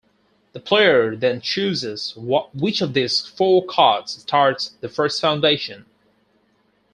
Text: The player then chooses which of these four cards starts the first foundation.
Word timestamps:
The 0.53 0.59
player 0.59 1.15
then 1.15 1.41
chooses 1.41 2.15
which 2.17 2.81
of 2.81 2.95
these 2.95 3.23
four 3.23 3.63
cards 3.63 4.13
starts 4.23 4.69
the 4.81 4.89
first 4.89 5.21
foundation. 5.21 5.85